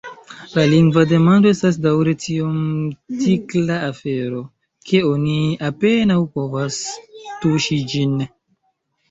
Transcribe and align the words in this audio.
La 0.51 0.61
lingva 0.69 1.01
demando 1.09 1.49
estas 1.55 1.75
daŭre 1.83 2.13
tiom 2.23 2.55
tikla 3.25 3.77
afero, 3.89 4.41
ke 4.89 5.03
oni 5.11 5.37
apenaŭ 5.69 6.19
povas 6.41 6.81
tuŝi 7.47 7.81
ĝin. 7.95 8.19